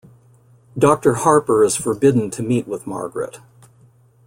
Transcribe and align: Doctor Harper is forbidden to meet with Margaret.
Doctor 0.75 1.13
Harper 1.13 1.63
is 1.63 1.75
forbidden 1.75 2.31
to 2.31 2.41
meet 2.41 2.67
with 2.67 2.87
Margaret. 2.87 3.37